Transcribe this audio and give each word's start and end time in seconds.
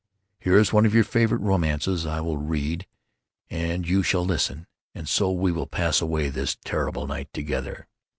Here 0.39 0.57
is 0.57 0.73
one 0.73 0.87
of 0.87 0.95
your 0.95 1.03
favorite 1.03 1.41
romances. 1.41 2.07
I 2.07 2.21
will 2.21 2.39
read, 2.39 2.87
and 3.51 3.87
you 3.87 4.01
shall 4.01 4.25
listen;—and 4.25 5.07
so 5.07 5.31
we 5.31 5.51
will 5.51 5.67
pass 5.67 6.01
away 6.01 6.29
this 6.29 6.57
terrible 6.65 7.05
night 7.05 7.31
together." 7.33 7.85